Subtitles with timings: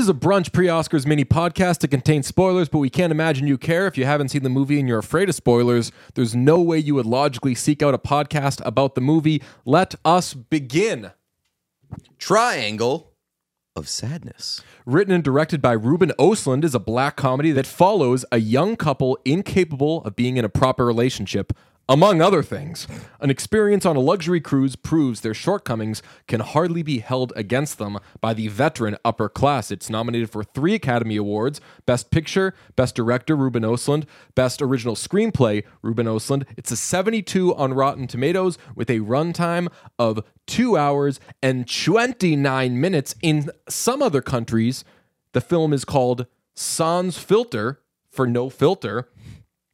[0.00, 3.46] This is a brunch pre Oscars mini podcast to contain spoilers, but we can't imagine
[3.46, 5.92] you care if you haven't seen the movie and you're afraid of spoilers.
[6.14, 9.42] There's no way you would logically seek out a podcast about the movie.
[9.66, 11.10] Let us begin.
[12.16, 13.12] Triangle
[13.76, 14.62] of Sadness.
[14.86, 19.18] Written and directed by Ruben Ostlund is a black comedy that follows a young couple
[19.26, 21.52] incapable of being in a proper relationship.
[21.90, 22.86] Among other things,
[23.18, 27.98] an experience on a luxury cruise proves their shortcomings can hardly be held against them
[28.20, 29.72] by the veteran upper class.
[29.72, 34.04] It's nominated for three Academy Awards Best Picture, Best Director, Ruben Ostlund,
[34.36, 36.46] Best Original Screenplay, Ruben Ostlund.
[36.56, 39.66] It's a 72 on Rotten Tomatoes with a runtime
[39.98, 43.16] of two hours and 29 minutes.
[43.20, 44.84] In some other countries,
[45.32, 47.80] the film is called Sans Filter
[48.12, 49.08] for No Filter.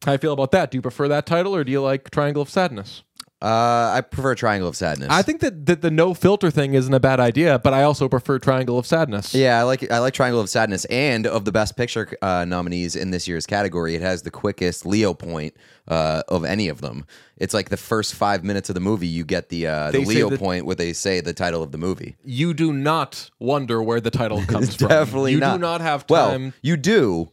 [0.05, 0.71] How do you feel about that?
[0.71, 3.03] Do you prefer that title or do you like Triangle of Sadness?
[3.39, 5.09] Uh, I prefer Triangle of Sadness.
[5.11, 8.09] I think that, that the no filter thing isn't a bad idea, but I also
[8.09, 9.35] prefer Triangle of Sadness.
[9.35, 12.95] yeah, I like I like Triangle of Sadness, and of the Best Picture uh, nominees
[12.95, 15.53] in this year's category, it has the quickest Leo point
[15.87, 17.05] uh, of any of them.
[17.37, 20.05] It's like the first five minutes of the movie, you get the uh, the They
[20.05, 22.15] say Leo that- point where they say the title of the movie.
[22.23, 24.87] You do not wonder where the title comes from.
[24.87, 25.57] Definitely you not.
[25.57, 26.41] do not have time.
[26.41, 27.31] Well, you do,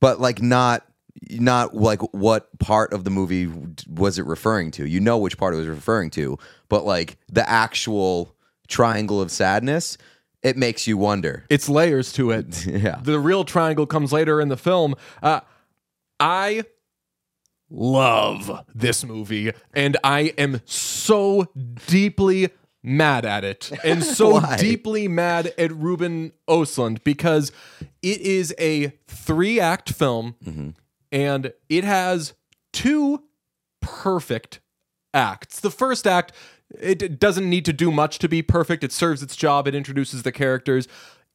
[0.00, 0.86] but like not
[1.30, 3.48] not like what part of the movie
[3.88, 4.86] was it referring to?
[4.86, 8.34] You know which part it was referring to, but like the actual
[8.68, 9.96] triangle of sadness,
[10.42, 11.44] it makes you wonder.
[11.48, 12.66] it's layers to it.
[12.66, 12.98] Yeah.
[13.02, 14.94] The real triangle comes later in the film.
[15.22, 15.40] Uh,
[16.20, 16.64] I
[17.70, 21.46] love this movie, and I am so
[21.86, 22.50] deeply
[22.82, 27.50] mad at it, and so deeply mad at Ruben Ostlund because
[28.02, 30.70] it is a three act film, Mm-hmm.
[31.14, 32.34] And it has
[32.72, 33.22] two
[33.80, 34.60] perfect
[35.14, 35.60] acts.
[35.60, 36.32] The first act,
[36.78, 38.82] it doesn't need to do much to be perfect.
[38.82, 39.68] It serves its job.
[39.68, 40.88] It introduces the characters.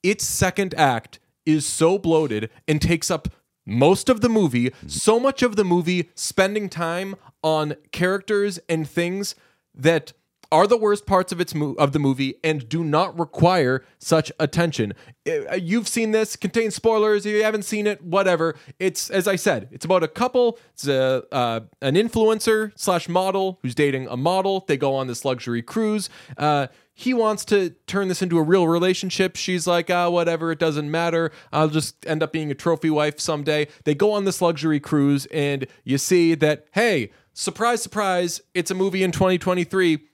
[0.04, 3.30] Its second act is so bloated and takes up
[3.66, 9.34] most of the movie, so much of the movie spending time on characters and things
[9.74, 10.12] that
[10.52, 14.32] are the worst parts of its mo- of the movie and do not require such
[14.40, 14.94] attention.
[15.28, 17.26] Uh, You've seen this, contains spoilers.
[17.26, 18.56] If you haven't seen it, whatever.
[18.80, 20.58] It's as I said, it's about a couple.
[20.74, 24.66] It's a uh, an influencer slash model who's dating a model.
[24.68, 26.10] They go on this luxury cruise.
[26.38, 26.68] Uh,
[27.00, 29.38] he wants to turn this into a real relationship.
[29.38, 31.32] She's like, ah, whatever, it doesn't matter.
[31.54, 33.70] I'll just end up being a trophy wife someday.
[33.86, 38.76] They go on this luxury cruise, and you see that, hey, surprise, surprise, it's a
[38.76, 40.09] movie in 2023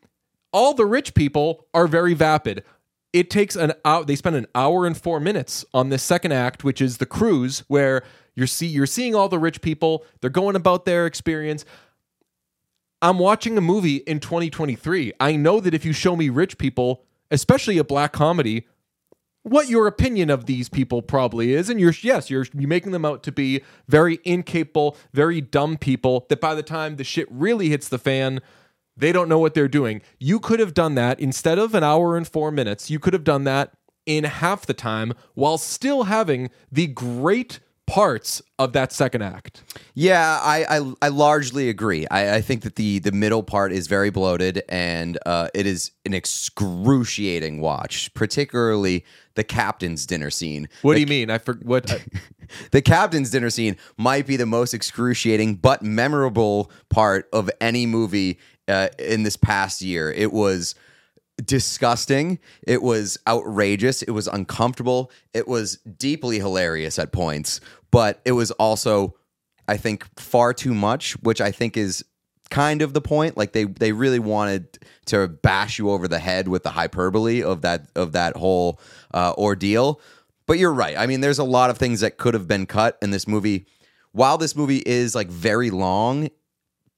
[0.55, 2.63] all the rich people are very vapid.
[3.11, 4.05] It takes an hour.
[4.05, 7.65] They spend an hour and four minutes on this second act, which is the cruise,
[7.67, 8.03] where
[8.35, 10.05] you're see you're seeing all the rich people.
[10.21, 11.65] They're going about their experience.
[13.01, 15.11] I'm watching a movie in 2023.
[15.19, 18.65] I know that if you show me rich people, especially a black comedy,
[19.43, 23.03] what your opinion of these people probably is, and you're yes, you're you're making them
[23.03, 26.25] out to be very incapable, very dumb people.
[26.29, 28.39] That by the time the shit really hits the fan,
[28.97, 30.01] they don't know what they're doing.
[30.19, 32.89] You could have done that instead of an hour and four minutes.
[32.89, 33.73] You could have done that
[34.05, 39.63] in half the time while still having the great parts of that second act.
[39.93, 42.07] Yeah, I, I I largely agree.
[42.09, 45.91] I, I think that the the middle part is very bloated, and uh, it is
[46.05, 50.67] an excruciating watch, particularly the captain's dinner scene.
[50.81, 51.29] What do you mean?
[51.29, 52.05] I forgot what.
[52.69, 58.37] The captain's dinner scene might be the most excruciating but memorable part of any movie
[58.67, 60.11] uh, in this past year.
[60.11, 60.75] It was
[61.43, 62.39] disgusting.
[62.65, 64.01] It was outrageous.
[64.01, 65.11] It was uncomfortable.
[65.33, 67.59] It was deeply hilarious at points,
[67.91, 69.15] but it was also,
[69.67, 72.05] I think, far too much, which I think is
[72.49, 73.37] kind of the point.
[73.37, 77.61] Like they they really wanted to bash you over the head with the hyperbole of
[77.61, 78.79] that of that whole
[79.13, 79.99] uh, ordeal.
[80.47, 80.95] But you're right.
[80.95, 83.65] I mean, there's a lot of things that could have been cut in this movie.
[84.11, 86.29] While this movie is like very long,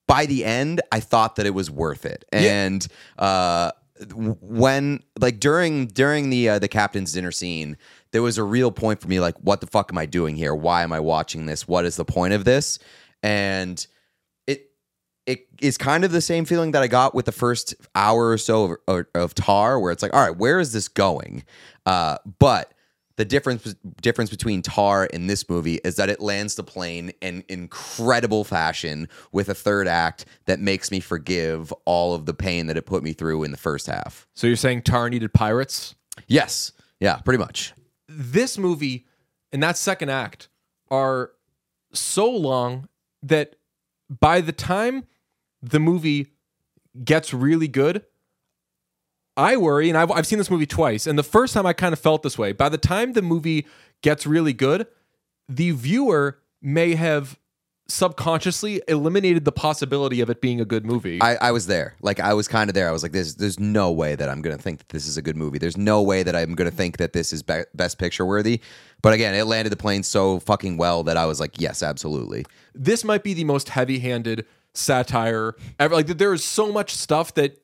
[0.07, 2.25] by the end, I thought that it was worth it.
[2.31, 2.87] And
[3.19, 3.71] uh,
[4.15, 7.77] when like during during the uh, the captain's dinner scene,
[8.11, 9.19] there was a real point for me.
[9.19, 10.55] Like, what the fuck am I doing here?
[10.55, 11.67] Why am I watching this?
[11.67, 12.79] What is the point of this?
[13.21, 13.85] And
[14.45, 14.71] it
[15.25, 18.37] it is kind of the same feeling that I got with the first hour or
[18.37, 21.43] so of, of, of Tar, where it's like, all right, where is this going?
[21.85, 22.71] Uh, but
[23.17, 27.43] the difference difference between Tar and this movie is that it lands the plane in
[27.49, 32.77] incredible fashion with a third act that makes me forgive all of the pain that
[32.77, 34.27] it put me through in the first half.
[34.33, 35.95] so you're saying Tar needed pirates?
[36.27, 37.73] Yes, yeah, pretty much.
[38.07, 39.05] this movie
[39.51, 40.49] and that second act
[40.89, 41.31] are
[41.93, 42.87] so long
[43.23, 43.55] that
[44.09, 45.05] by the time
[45.61, 46.27] the movie
[47.03, 48.03] gets really good,
[49.37, 51.93] I worry, and I've, I've seen this movie twice, and the first time I kind
[51.93, 52.51] of felt this way.
[52.51, 53.67] By the time the movie
[54.01, 54.87] gets really good,
[55.47, 57.39] the viewer may have
[57.89, 61.21] subconsciously eliminated the possibility of it being a good movie.
[61.21, 61.95] I, I was there.
[62.01, 62.89] Like I was kind of there.
[62.89, 65.21] I was like, "There's, there's no way that I'm gonna think that this is a
[65.21, 65.57] good movie.
[65.57, 68.59] There's no way that I'm gonna think that this is be- best picture worthy."
[69.01, 72.45] But again, it landed the plane so fucking well that I was like, "Yes, absolutely."
[72.79, 75.95] this might be the most heavy-handed satire ever.
[75.95, 77.59] Like there is so much stuff that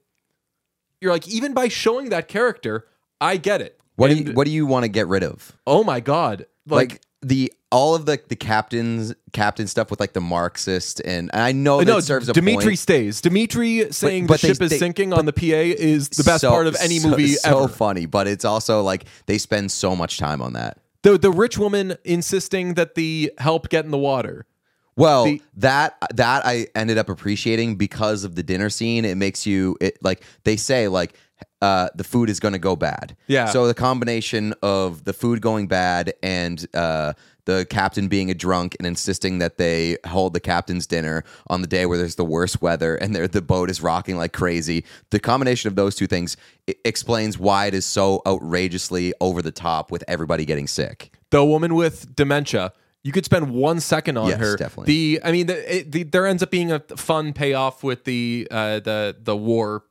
[1.04, 2.88] you're like, even by showing that character,
[3.22, 3.80] I get it.
[3.96, 5.52] What do you What do you want to get rid of?
[5.68, 6.48] Oh my god!
[6.66, 11.30] Like, Like, the all of the the captains captain stuff with like the Marxist and
[11.34, 12.80] I know that no, serves a Dimitri point.
[12.80, 13.22] stays.
[13.22, 15.44] Dimitri saying but the they- ship is they- sinking on the PA
[15.78, 17.68] is the best So- part of any so- movie so ever.
[17.68, 20.80] funny, but it's also like they spend so much time on that.
[21.04, 24.46] The the rich woman insisting that the help get in the water.
[24.96, 29.06] Well, The- that that I ended up appreciating because of the dinner scene.
[29.06, 31.16] It makes you it like they say like
[31.62, 33.16] uh, the food is going to go bad.
[33.28, 33.46] Yeah.
[33.46, 37.14] So the combination of the food going bad and uh,
[37.46, 41.68] the captain being a drunk and insisting that they hold the captain's dinner on the
[41.68, 44.86] day where there's the worst weather and the boat is rocking like crazy.
[45.10, 46.38] The combination of those two things
[46.86, 51.14] explains why it is so outrageously over the top with everybody getting sick.
[51.32, 52.74] The woman with dementia.
[53.04, 54.56] You could spend one second on Yes, her.
[54.56, 54.94] definitely.
[55.18, 58.48] The I mean, the, it, the, there ends up being a fun payoff with the
[58.50, 59.84] uh, the the war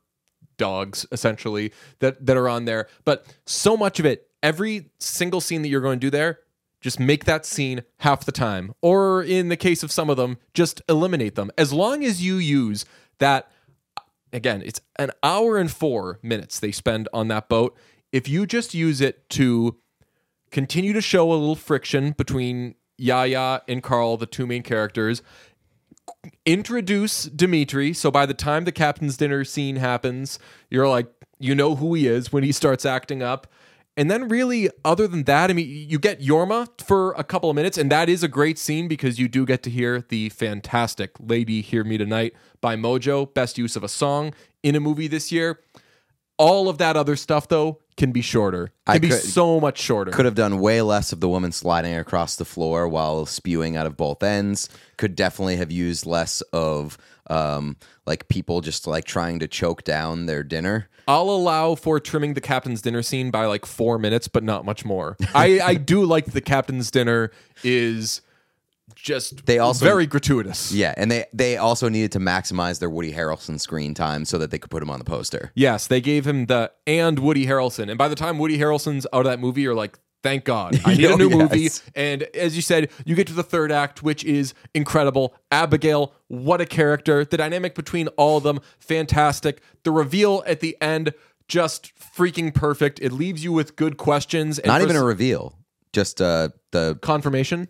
[0.57, 2.87] dogs essentially that that are on there.
[3.05, 6.39] But so much of it, every single scene that you're going to do there,
[6.81, 10.37] just make that scene half the time, or in the case of some of them,
[10.55, 11.51] just eliminate them.
[11.57, 12.83] As long as you use
[13.19, 13.51] that
[14.31, 17.77] again, it's an hour and four minutes they spend on that boat.
[18.11, 19.77] If you just use it to
[20.51, 25.21] continue to show a little friction between Yaya and Carl, the two main characters,
[26.45, 27.93] introduce Dimitri.
[27.93, 30.39] So by the time the captain's dinner scene happens,
[30.69, 31.07] you're like,
[31.37, 33.47] you know who he is when he starts acting up.
[33.95, 37.55] And then, really, other than that, I mean, you get Jarmo for a couple of
[37.55, 41.11] minutes, and that is a great scene because you do get to hear the fantastic
[41.19, 44.33] Lady Hear Me Tonight by Modjo, best use of a song
[44.63, 45.59] in a movie this year.
[46.37, 48.67] All of that other stuff, though, can be shorter.
[48.87, 50.11] Can I be could- so much shorter.
[50.11, 53.85] Could have done way less of the woman sliding across the floor while spewing out
[53.85, 54.67] of both ends.
[54.97, 56.97] Could definitely have used less of
[57.27, 60.89] um, like people just like trying to choke down their dinner.
[61.07, 64.85] I'll allow for trimming the captain's dinner scene by like four minutes, but not much
[64.85, 65.17] more.
[65.35, 67.31] I, I do like the captain's dinner
[67.63, 68.21] is
[68.95, 70.71] just They also- very gratuitous.
[70.71, 74.51] Yeah, and they they also needed to maximize their Woody Harrelson screen time so that
[74.51, 75.51] they could put him on the poster.
[75.55, 77.89] Yes, they gave him the and Woody Harrelson.
[77.89, 80.79] And by the time Woody Harrelson's out of that movie, you're like, thank God.
[80.85, 81.51] I need a Oh, new yes.
[81.51, 81.69] movie.
[81.95, 85.33] And as you said, you get to the third act, which is incredible.
[85.51, 87.25] Abigail, what a character.
[87.25, 89.61] The dynamic between all of them, fantastic.
[89.83, 91.13] The reveal at the end,
[91.47, 92.99] just freaking perfect.
[93.01, 94.59] It leaves you with good questions.
[94.59, 95.57] And Not even a reveal,
[95.91, 97.67] just uh, the confirmation.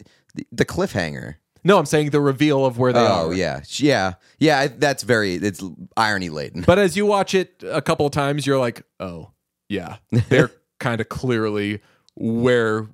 [0.51, 1.35] The cliffhanger.
[1.65, 3.33] No, I'm saying the reveal of where they Oh are.
[3.33, 4.59] yeah, yeah, yeah.
[4.59, 5.63] I- That's very it's
[5.95, 6.63] irony laden.
[6.67, 9.31] But as you watch it a couple of times, you're like, oh,
[9.69, 9.97] yeah,
[10.29, 11.81] they're kind of clearly
[12.15, 12.87] where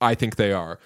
[0.00, 0.78] I think they are.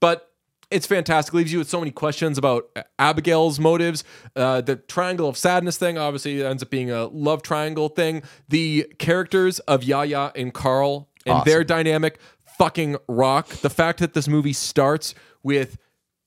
[0.00, 0.30] But
[0.70, 1.34] it's fantastic.
[1.34, 2.64] Leaves you with so many questions about
[2.98, 4.02] Abigail's motives.
[4.34, 8.22] Uh, the triangle of sadness thing obviously ends up being a love triangle thing.
[8.48, 11.50] The characters of Yaya and Carl and Awesome.
[11.50, 12.18] their dynamic
[12.58, 13.48] fucking rock.
[13.48, 15.78] The fact that this movie starts with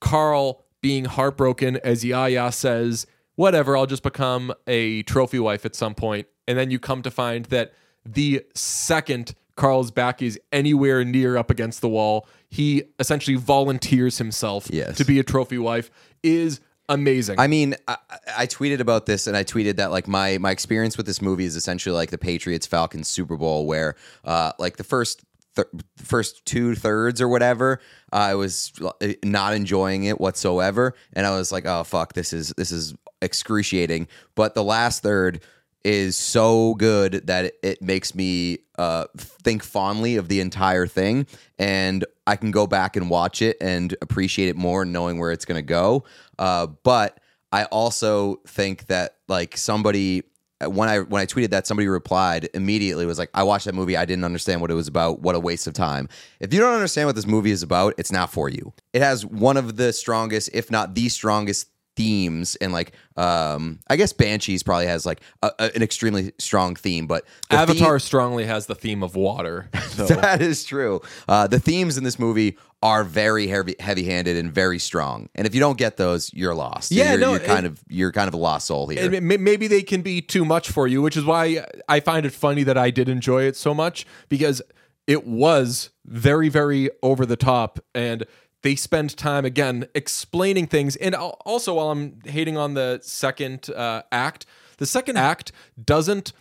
[0.01, 5.95] Carl being heartbroken as Yaya says, whatever, I'll just become a trophy wife at some
[5.95, 6.27] point.
[6.47, 7.73] And then you come to find that
[8.05, 14.67] the second Carl's back is anywhere near up against the wall, he essentially volunteers himself
[14.71, 14.97] Yes.
[14.97, 15.89] to be a trophy wife
[16.21, 17.39] is amazing.
[17.39, 17.97] I mean, I,
[18.37, 21.45] I tweeted about this, and I tweeted that like my my experience with this movie
[21.45, 25.23] is essentially like the Patriots Falcons Super Bowl, where uh, like the first
[25.55, 27.79] th- first two thirds or whatever,
[28.11, 32.53] I was uh, not enjoying it whatsoever, and I was like, oh fuck, this is
[32.57, 34.07] this is excruciating.
[34.35, 35.41] But the last third
[35.83, 41.27] is so good that it, it makes me uh, think fondly of the entire thing,
[41.59, 45.45] and I can go back and watch it and appreciate it more, knowing where it's
[45.45, 46.03] going to go.
[46.39, 47.19] Uh, but
[47.51, 50.23] I also think that like somebody
[50.63, 53.75] Uh, when I when I tweeted that, somebody replied immediately was like, "I watched that
[53.75, 53.97] movie.
[53.97, 55.21] I didn't understand what it was about.
[55.21, 56.07] What a waste of time.
[56.39, 58.73] If you don't understand what this movie is about, it's not for you.
[58.93, 63.95] It has one of the strongest, if not the strongest." Themes and like um I
[63.95, 68.45] guess Banshees probably has like a, a- an extremely strong theme, but the Avatar strongly
[68.45, 69.69] has the theme of water.
[69.95, 70.07] So.
[70.07, 71.01] that is true.
[71.25, 75.29] Uh, the themes in this movie are very heavy heavy-handed and very strong.
[75.35, 76.91] And if you don't get those, you're lost.
[76.91, 79.13] Yeah, you're, no, you're kind it- of you're kind of a lost soul here.
[79.15, 82.33] and maybe they can be too much for you, which is why I find it
[82.33, 84.61] funny that I did enjoy it so much because
[85.07, 88.25] it was very, very over the top and
[88.65, 90.95] they spend time again explaining things.
[90.95, 96.33] And also, while I'm hating on the second uh, act, the second act doesn't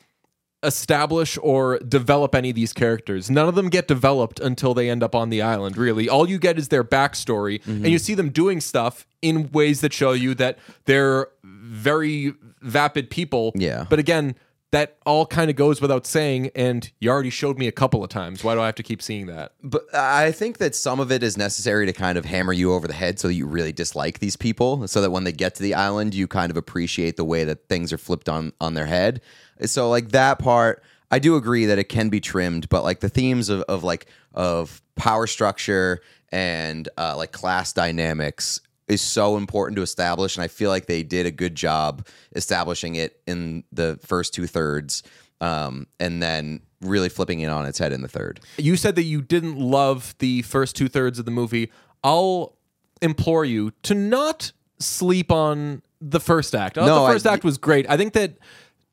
[0.63, 3.31] establish or develop any of these characters.
[3.31, 6.09] None of them get developed until they end up on the island, really.
[6.09, 9.93] All you get is their backstory, and you see them doing stuff in ways that
[9.93, 13.53] show you that they're very vapid people.
[13.55, 13.85] Yeah.
[13.91, 14.35] But again,
[14.75, 18.11] that all kind of goes without saying, and you already showed me a couple of
[18.11, 18.43] times.
[18.43, 19.53] Why do I have to keep seeing that?
[19.63, 22.89] But I think that some of it is necessary to kind of hammer you over
[22.89, 25.63] the head so that you really dislike these people, so that when they get to
[25.63, 28.87] the island, you kind of appreciate the way that things are flipped on on their
[28.87, 29.21] head.
[29.65, 33.09] So like that part, I do agree that it can be trimmed, but like the
[33.09, 36.01] themes of, of like of power structure
[36.33, 38.61] and uh, like class dynamics
[38.95, 42.95] is so important to establish, and I feel like they did a good job establishing
[42.95, 45.03] it in the first two thirds,
[45.41, 48.41] um, and then really flipping it on its head in the third.
[48.59, 51.71] You said that you didn't love the first two thirds of the movie.
[52.03, 52.57] I'll
[53.03, 56.77] implore you to not sleep on the first act.
[56.79, 57.87] Oh, No, the I- first act was great.
[57.89, 58.39] I think that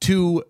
[0.01, 0.43] to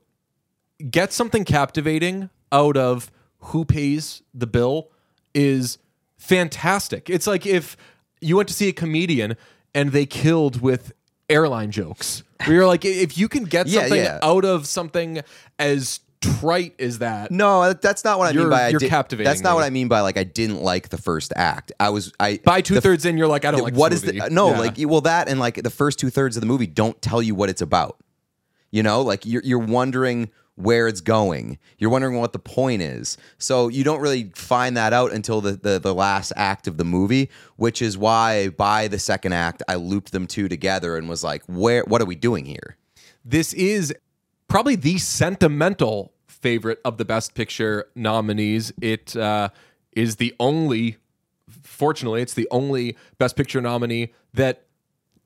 [0.90, 4.92] get something captivating out of who pays the bill
[5.34, 5.78] is
[6.18, 7.10] fantastic.
[7.10, 7.76] It's like if
[8.22, 9.36] you went to see a comedian
[9.74, 10.94] and they killed with
[11.30, 12.24] airline jokes.
[12.46, 14.20] Where you're like, if you can get Yeah, something yeah.
[14.22, 15.22] out of something
[15.60, 18.90] as trite as that, No, that's not what I mean You're- by I you're did-
[18.90, 19.56] captivating That's not me.
[19.56, 21.72] what I mean by like I didn't like the first act.
[21.80, 24.04] I was I by two the- thirds in, you're like, I don't like what this
[24.04, 24.60] is the no Yeah.
[24.60, 27.34] like well that and like the first two thirds of the movie don't tell you
[27.36, 27.98] what it's about.
[28.70, 30.30] You know, like you're you're wondering
[30.62, 31.58] where it's going.
[31.78, 33.18] You're wondering what the point is.
[33.38, 36.86] So you don't really find that out until the, the the last act of the
[36.86, 41.24] movie, which is why by the second act I looped them two together and was
[41.24, 42.78] like, where what are we doing here?
[43.24, 43.94] this is
[44.48, 48.74] probably the sentimental favorite of the Best Picture nominees.
[48.82, 49.50] It uh,
[49.94, 50.98] is the only,
[51.62, 54.66] fortunately, it's the only Best Picture nominee that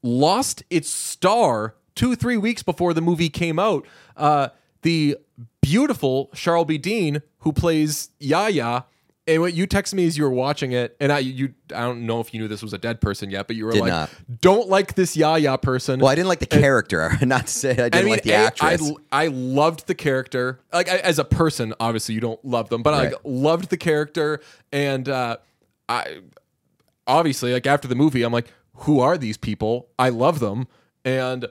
[0.04, 3.86] lost its star two, three weeks before the movie came out.
[4.18, 4.50] Uh,
[4.86, 5.18] the
[5.62, 8.86] beautiful Charlbi Dean, who plays Yaya.
[9.28, 12.06] And what you texted me as you were watching it, and I you I don't
[12.06, 13.90] know if you knew this was a dead person yet, but you were Did like,
[13.90, 14.10] not.
[14.40, 17.18] "Don't like this Yaya person." Well, I didn't like the character.
[17.22, 18.92] Not to say I didn't I mean, like the A, actress.
[19.12, 20.60] I, I loved the character.
[20.72, 23.78] Like I, as a person, obviously you don't love them, but I like, loved the
[23.78, 25.38] character, and uh,
[25.90, 26.20] I
[27.08, 29.90] obviously like after the movie, I'm like, who are these people?
[29.98, 30.68] I love them,
[31.04, 31.48] and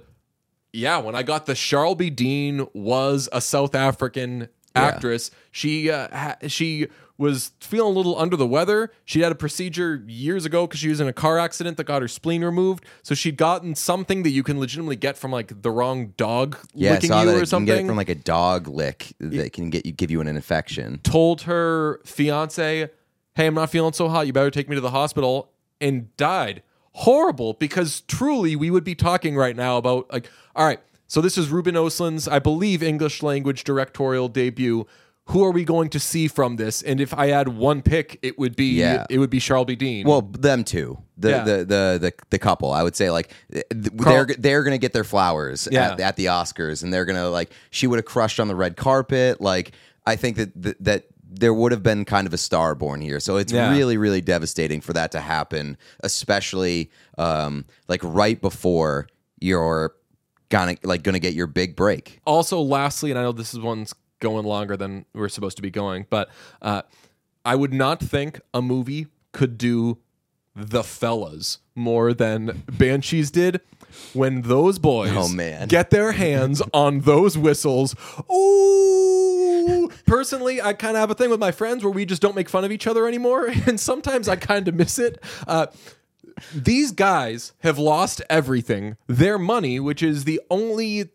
[0.75, 5.31] yeah, when I got the Charlbi Dean was a South African actress.
[5.53, 8.91] She uh, ha- she was feeling a little under the weather.
[9.05, 12.03] She had a procedure years ago because she was in a car accident that got
[12.03, 12.85] her spleen removed.
[13.05, 16.93] So she'd gotten something that you can legitimately get from like the wrong dog yeah,
[16.95, 17.67] licking you that or you can something.
[17.67, 20.99] get it from like a dog lick that can get you give you an infection.
[21.05, 22.91] told her fiance,
[23.37, 24.27] "Hey, I'm not feeling so hot.
[24.27, 25.51] You better take me to the hospital."
[25.81, 26.63] And died.
[26.99, 31.37] Horrible because truly we would be talking right now about like, all right, so this
[31.37, 34.87] is Ruben Ostlund's, I believe, English language directorial debut.
[35.29, 36.83] Who are we going to see from this?
[36.83, 39.07] And if I had one pick, it would be Yeah.
[39.11, 40.07] it would be Charlbi Dean.
[40.07, 40.99] Well, them too.
[41.17, 41.45] The, Yeah.
[41.45, 42.71] the, the the the couple.
[42.73, 45.93] I would say like th- they're they're gonna get their flowers Yeah.
[45.93, 48.77] at, at the Oscars, and they're gonna like she would have crushed on the red
[48.77, 49.41] carpet.
[49.41, 49.73] Like
[50.07, 51.05] I think that that, that
[51.39, 53.21] there would have been kind of a star born here.
[53.21, 53.71] So it's Yeah.
[53.73, 59.09] really really devastating for that to happen, especially um, like right before
[59.41, 59.95] you're
[60.49, 62.21] gonna like gonna get your big break.
[62.27, 65.71] also lastly and i know this is one's going longer than we're supposed to be
[65.71, 66.29] going but
[66.63, 66.83] uh,
[67.45, 69.99] i would not think a movie could do
[70.55, 73.61] the fellas more than banshees did
[74.13, 75.67] when those boys Oh, man.
[75.69, 77.95] get their hands on those whistles
[78.33, 78.84] ooh
[80.15, 82.49] personally i kind of have a thing with my friends where we just don't make
[82.49, 85.67] fun of each other anymore and sometimes i kind of miss it uh,
[86.55, 88.97] these guys have lost everything.
[89.07, 91.11] Their money, which is the only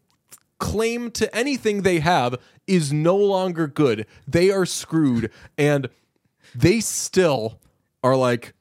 [0.60, 2.36] claim to anything they have,
[2.68, 4.06] is no longer good.
[4.28, 5.32] They are screwed.
[5.58, 5.90] And
[6.56, 7.60] they still
[8.04, 8.54] are like,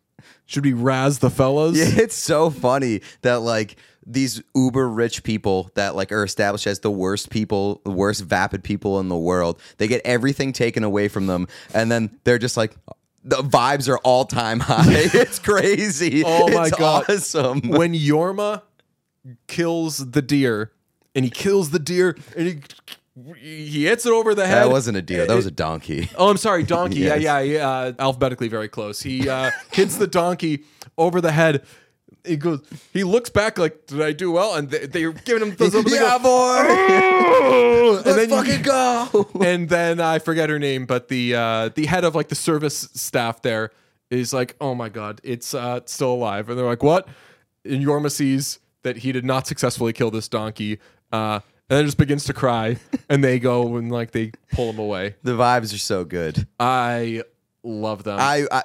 [0.46, 1.76] should we razz the fellas?
[1.76, 3.76] Yeah, It's so funny that like
[4.10, 8.64] these uber rich people that like are established as the worst people, the worst vapid
[8.64, 12.56] people in the world, they get everything taken away from them, and then they're just
[12.56, 12.74] like.
[13.24, 14.84] The vibes are all time high.
[15.12, 16.22] It's crazy.
[16.24, 17.04] Oh my It's God.
[17.10, 17.60] awesome.
[17.68, 18.62] when Jarmo
[19.48, 20.72] kills the deer,
[21.14, 22.60] and he kills the deer, and he
[23.36, 24.64] he hits it over the head.
[24.64, 25.26] That wasn't a deer.
[25.26, 26.08] That was a donkey.
[26.16, 27.00] Oh, I'm sorry, donkey.
[27.08, 27.20] Yes.
[27.20, 27.68] Yeah, yeah, yeah.
[27.68, 29.02] Uh, alphabetically, very close.
[29.02, 30.64] He uh, hits the donkey
[30.96, 31.64] over the head.
[32.24, 32.60] He goes.
[32.92, 35.84] He looks back like, "Did I do well?" And they, they're giving him thumbs up.
[35.84, 37.24] and they yeah, go, boy.
[37.48, 39.28] And Let's then fucking go.
[39.44, 42.88] and then I forget her name, but the uh, the head of like the service
[42.94, 43.70] staff there
[44.10, 47.08] is like, "Oh my god, it's uh, still alive," and they're like, "What?"
[47.64, 50.78] And Jarmo sees that he did not successfully kill this donkey,
[51.12, 52.76] uh, and then just begins to cry,
[53.08, 55.16] and they go and like they pull him away.
[55.22, 56.46] The vibes are so good.
[56.60, 57.22] I
[57.68, 58.18] love them.
[58.18, 58.62] I, I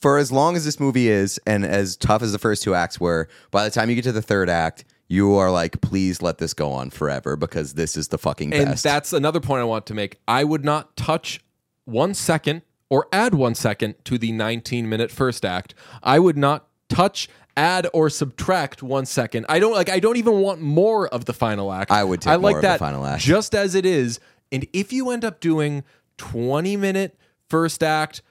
[0.00, 2.98] for as long as this movie is, and as tough as the first two acts
[2.98, 6.38] were, by the time you get to the third act, you are like, please let
[6.38, 8.84] this go on forever because this is the fucking and best.
[8.84, 10.18] that's another point I want to make.
[10.26, 11.40] I would not touch
[11.84, 15.74] one second or add one second to the 19 minute first act.
[16.02, 19.46] I would not touch, add, or subtract one second.
[19.48, 19.88] I don't like.
[19.88, 21.90] I don't even want more of the final act.
[21.90, 23.22] I would take I like more of the that final act.
[23.22, 24.20] just as it is.
[24.50, 25.84] And if you end up doing
[26.16, 28.22] 20 minute first act,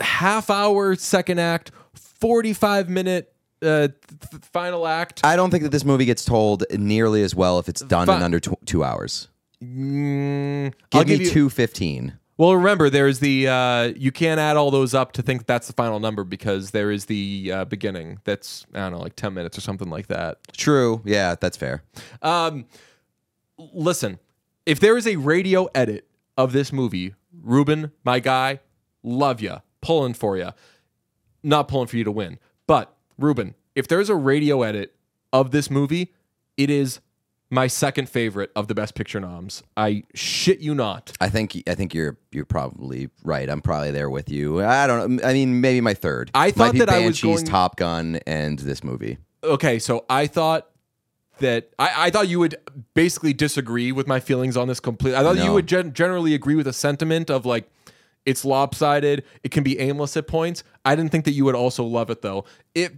[0.00, 5.20] half hour second act, 45 minute uh, th- final act.
[5.24, 8.22] I don't think that this movie gets told nearly as well if it's done in
[8.22, 9.28] under tw- two hours.
[9.62, 12.18] Mm, Give I'll me give you two fifteen.
[12.38, 15.72] Well, remember, there's the uh, you can't add all those up to think that's the
[15.72, 18.18] final number because there is the uh, beginning.
[18.24, 20.38] That's I don't know, like ten minutes or something like that.
[20.52, 21.00] True.
[21.06, 21.82] Yeah, that's fair.
[22.20, 22.66] Um,
[23.58, 24.18] listen,
[24.66, 28.60] if there is a radio edit of this movie, Ruben, my guy,
[29.02, 30.50] love ya, pulling for you,
[31.42, 34.94] not pulling for you to win, but Ruben, if there's a radio edit
[35.32, 36.12] of this movie,
[36.56, 37.00] it is
[37.48, 39.62] my second favorite of the Best Picture noms.
[39.76, 41.12] I shit you not.
[41.20, 43.48] I think I think you're you're probably right.
[43.48, 44.60] I'm probably there with you.
[44.62, 45.22] I don't know.
[45.24, 46.30] I mean, maybe my third.
[46.34, 49.18] I thought that I was Banshees, going- Top Gun, and this movie.
[49.44, 50.68] okay, so I thought
[51.38, 52.56] that I, I thought you would
[52.94, 55.16] basically disagree with my feelings on this completely.
[55.18, 57.70] I thought you would gen- generally agree with a sentiment of like
[58.26, 60.64] it's lopsided, it can be aimless at points.
[60.84, 62.44] I didn't think that you would also love it though.
[62.74, 62.92] It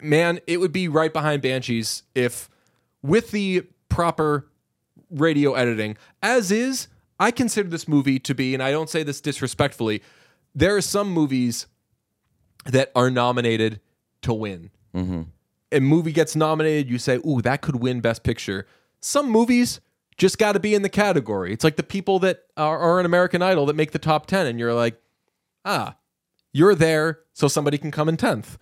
[0.00, 2.48] man, it would be right behind Banshees if
[3.02, 4.48] with the proper
[5.10, 6.88] radio editing as is,
[7.20, 10.02] I consider this movie to be and I don't say this disrespectfully,
[10.54, 11.66] there are some movies
[12.64, 13.80] that are nominated
[14.22, 15.22] to win mm-hmm.
[15.70, 18.66] a movie gets nominated, you say, "Ooh, that could win Best Picture."
[19.00, 19.80] Some movies
[20.16, 21.52] just got to be in the category.
[21.52, 24.46] It's like the people that are, are an American Idol that make the top ten,
[24.46, 25.00] and you're like,
[25.64, 25.96] "Ah,
[26.52, 28.56] you're there, so somebody can come in 10th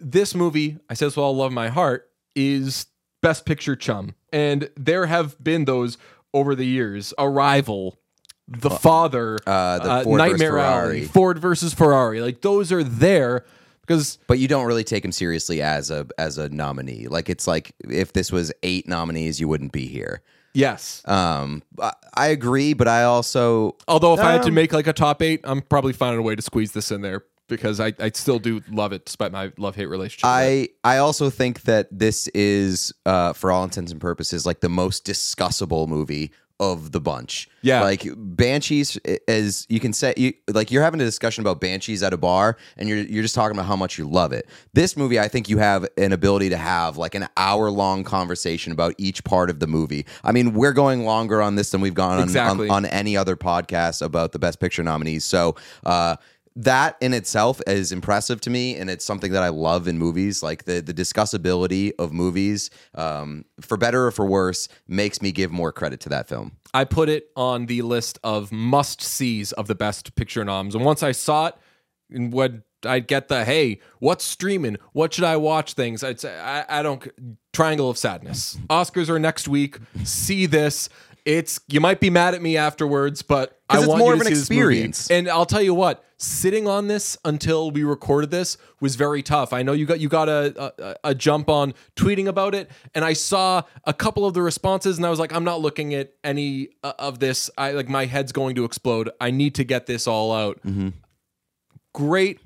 [0.00, 2.86] This movie, I say this with all love my heart, is
[3.20, 5.98] Best Picture chum, and there have been those
[6.32, 7.12] over the years.
[7.18, 7.98] Arrival.
[8.46, 10.58] The Father, uh, the Ford Nightmare.
[10.58, 13.46] Alley, Ford versus Ferrari, like those are there
[13.80, 17.06] because But you don't really take him seriously as a as a nominee.
[17.08, 20.20] Like it's like if this was eight nominees, you wouldn't be here.
[20.54, 24.72] Yes, Um, I, I agree, but I also Although if I had to Um, make
[24.72, 27.78] like a top eight, I'm probably finding a way to squeeze this in there because
[27.80, 30.24] I, I still do love it despite my love hate relationship.
[30.24, 30.70] with it.
[30.84, 34.70] I I also think that this is, uh, for all intents and purposes, like the
[34.70, 37.48] most discussable movie of the bunch.
[37.62, 37.80] Yeah.
[37.82, 42.12] like Banshees as you can say you like you're having a discussion about Banshees at
[42.12, 44.48] a bar, and you're you're just talking about how much you love it.
[44.74, 48.72] This movie, I think you have an ability to have like an hour long conversation
[48.72, 50.06] about each part of the movie.
[50.22, 52.68] I mean, we're going longer on this than we've gone on, Exactly.
[52.68, 55.24] on, on any other podcast about the Best Picture nominees.
[55.24, 55.56] So.
[55.84, 56.16] uh
[56.56, 60.42] that in itself is impressive to me, and it's something that I love in movies.
[60.42, 65.50] Like the the discussability of movies, um, for better or for worse, makes me give
[65.50, 66.52] more credit to that film.
[66.72, 70.74] I put it on the list of must sees of the best picture noms.
[70.74, 71.54] And once I saw it,
[72.10, 74.76] and when I'd get the hey, what's streaming?
[74.92, 75.74] What should I watch?
[75.74, 77.06] Things I'd say I, I don't.
[77.52, 78.58] Triangle of Sadness.
[78.68, 79.78] Oscars are next week.
[80.04, 80.88] See this.
[81.24, 84.20] It's you might be mad at me afterwards, but I it's want more you of
[84.20, 84.60] an see this movie.
[84.60, 85.10] experience.
[85.10, 89.54] And I'll tell you what, sitting on this until we recorded this was very tough.
[89.54, 93.06] I know you got you got a, a a jump on tweeting about it, and
[93.06, 96.12] I saw a couple of the responses, and I was like, I'm not looking at
[96.22, 97.48] any uh, of this.
[97.56, 99.08] I like my head's going to explode.
[99.18, 100.60] I need to get this all out.
[101.94, 102.40] Great,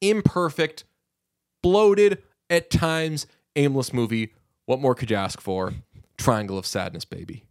[0.00, 0.84] imperfect,
[1.62, 4.32] bloated at times, aimless movie.
[4.66, 5.74] What more could you ask for?
[6.16, 7.44] Triangle of Sadness, baby.